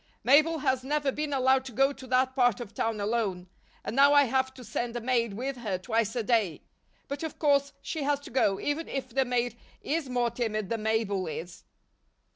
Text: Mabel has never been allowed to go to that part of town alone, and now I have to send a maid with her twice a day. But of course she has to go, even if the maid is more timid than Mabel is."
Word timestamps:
Mabel 0.23 0.57
has 0.65 0.83
never 0.83 1.11
been 1.11 1.31
allowed 1.31 1.63
to 1.65 1.71
go 1.71 1.93
to 1.93 2.07
that 2.07 2.33
part 2.35 2.59
of 2.59 2.73
town 2.73 2.99
alone, 2.99 3.47
and 3.83 3.95
now 3.95 4.13
I 4.15 4.23
have 4.23 4.51
to 4.55 4.63
send 4.63 4.95
a 4.95 4.99
maid 4.99 5.35
with 5.35 5.57
her 5.57 5.77
twice 5.77 6.15
a 6.15 6.23
day. 6.23 6.63
But 7.07 7.21
of 7.21 7.37
course 7.37 7.71
she 7.83 8.01
has 8.01 8.19
to 8.21 8.31
go, 8.31 8.59
even 8.59 8.87
if 8.87 9.09
the 9.09 9.25
maid 9.25 9.59
is 9.79 10.09
more 10.09 10.31
timid 10.31 10.69
than 10.69 10.81
Mabel 10.81 11.27
is." 11.27 11.65